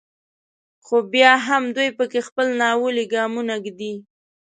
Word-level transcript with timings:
خو 0.85 0.95
بیا 1.13 1.31
هم 1.47 1.63
دوی 1.75 1.89
په 1.97 2.03
کې 2.11 2.19
خپل 2.27 2.47
ناولي 2.61 3.05
ګامونه 3.13 3.55
ږدي. 3.65 3.93